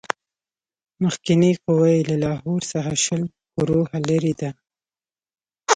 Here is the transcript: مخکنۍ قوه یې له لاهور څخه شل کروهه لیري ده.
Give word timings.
مخکنۍ 1.03 1.53
قوه 1.63 1.87
یې 1.95 2.01
له 2.09 2.15
لاهور 2.23 2.61
څخه 2.71 2.91
شل 3.03 3.23
کروهه 3.53 3.97
لیري 4.07 4.33
ده. 4.39 4.49